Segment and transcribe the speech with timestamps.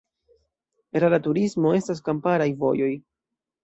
[1.03, 2.95] Rura turismo: estas kamparaj vojoj.